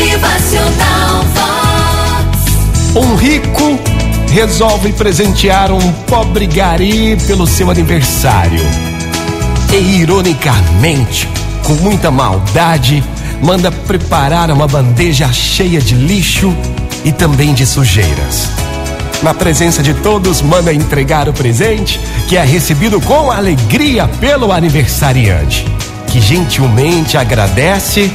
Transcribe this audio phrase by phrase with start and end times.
[0.00, 2.96] Motivacional Vox.
[2.96, 3.78] Um rico
[4.32, 8.62] resolve presentear um pobre gari pelo seu aniversário.
[9.70, 11.28] E ironicamente,
[11.64, 13.04] com muita maldade,
[13.42, 16.56] manda preparar uma bandeja cheia de lixo
[17.04, 18.48] e também de sujeiras.
[19.22, 25.66] Na presença de todos, manda entregar o presente, que é recebido com alegria pelo aniversariante,
[26.06, 28.10] que gentilmente agradece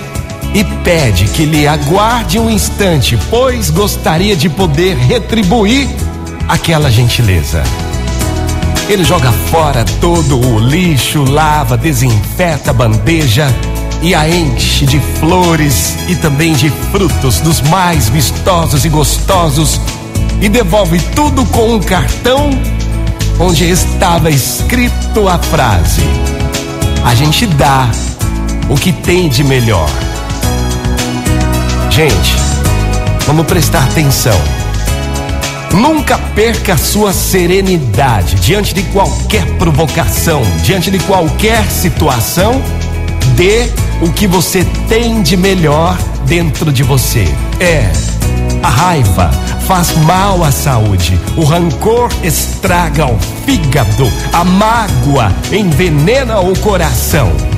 [0.55, 5.89] e pede que lhe aguarde um instante, pois gostaria de poder retribuir
[6.47, 7.61] aquela gentileza.
[8.87, 13.53] Ele joga fora todo o lixo, lava, desinfeta a bandeja
[14.01, 19.81] e a enche de flores e também de frutos dos mais vistosos e gostosos
[20.39, 22.49] e devolve tudo com um cartão
[23.39, 26.03] onde estava escrito a frase:
[27.03, 27.89] A gente dá
[28.69, 30.14] o que tem de melhor.
[31.95, 32.35] Gente,
[33.25, 34.37] vamos prestar atenção.
[35.71, 42.61] Nunca perca sua serenidade diante de qualquer provocação, diante de qualquer situação.
[43.37, 43.69] Dê
[44.01, 47.23] o que você tem de melhor dentro de você.
[47.61, 47.89] É,
[48.61, 49.31] a raiva
[49.65, 57.54] faz mal à saúde, o rancor estraga o fígado, a mágoa envenena o coração.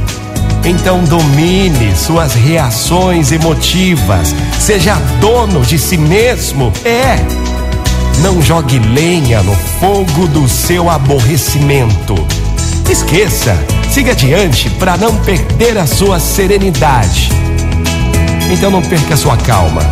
[0.68, 6.74] Então domine suas reações emotivas, seja dono de si mesmo.
[6.84, 7.16] É.
[8.22, 12.16] Não jogue lenha no fogo do seu aborrecimento.
[12.90, 13.58] Esqueça,
[13.90, 17.30] siga adiante para não perder a sua serenidade.
[18.52, 19.84] Então não perca a sua calma.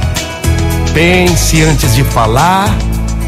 [0.93, 2.67] Pense antes de falar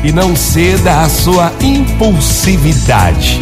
[0.04, 3.40] e não ceda à sua impulsividade.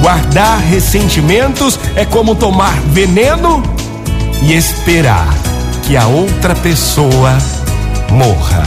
[0.00, 3.62] Guardar ressentimentos é como tomar veneno
[4.42, 5.34] e esperar
[5.82, 7.36] que a outra pessoa
[8.10, 8.62] morra.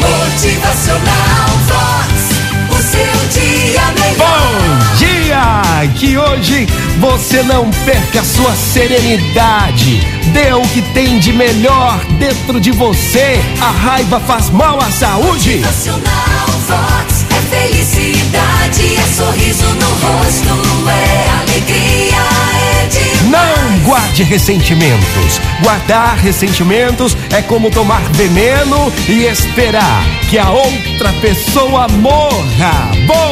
[0.00, 2.36] Motivacional Vox.
[2.70, 4.16] O seu dia melhor.
[4.18, 5.90] Bom dia!
[5.98, 6.66] Que hoje
[6.98, 10.00] você não perca a sua serenidade.
[10.32, 13.40] Dê o que tem de melhor dentro de você.
[13.60, 15.56] A raiva faz mal à saúde.
[15.56, 17.24] Motivacional Vox.
[17.30, 17.85] É felicidade,
[24.22, 25.40] Ressentimentos.
[25.62, 32.90] Guardar ressentimentos é como tomar veneno e esperar que a outra pessoa morra.
[33.06, 33.25] Bom